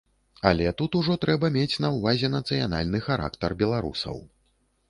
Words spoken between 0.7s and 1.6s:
тут ужо трэба